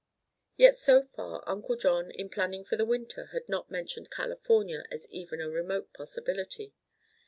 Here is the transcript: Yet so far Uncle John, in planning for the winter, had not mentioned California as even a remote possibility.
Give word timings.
Yet 0.57 0.79
so 0.79 1.03
far 1.03 1.43
Uncle 1.45 1.75
John, 1.75 2.09
in 2.09 2.27
planning 2.29 2.63
for 2.65 2.75
the 2.75 2.87
winter, 2.87 3.27
had 3.33 3.47
not 3.47 3.69
mentioned 3.69 4.09
California 4.09 4.83
as 4.89 5.07
even 5.11 5.39
a 5.39 5.47
remote 5.47 5.93
possibility. 5.93 6.73